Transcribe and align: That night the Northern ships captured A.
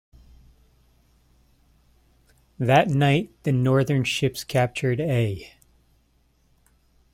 That 2.57 2.87
night 2.89 3.29
the 3.43 3.51
Northern 3.51 4.03
ships 4.03 4.43
captured 4.43 4.99
A. 4.99 5.53